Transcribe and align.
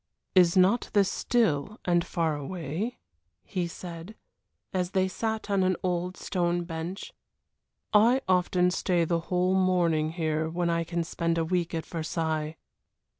"Is 0.33 0.57
not 0.57 0.89
this 0.93 1.11
still 1.11 1.77
and 1.85 2.03
far 2.03 2.35
away?" 2.35 2.97
he 3.43 3.67
said, 3.67 4.15
as 4.73 4.89
they 4.93 5.07
sat 5.07 5.47
on 5.47 5.61
an 5.61 5.75
old 5.83 6.17
stone 6.17 6.63
bench. 6.63 7.13
"I 7.93 8.21
often 8.27 8.71
stay 8.71 9.05
the 9.05 9.19
whole 9.29 9.53
morning 9.53 10.13
here 10.13 10.49
when 10.49 10.71
I 10.71 10.83
spend 11.03 11.37
a 11.37 11.45
week 11.45 11.75
at 11.75 11.85
Versailles." 11.85 12.55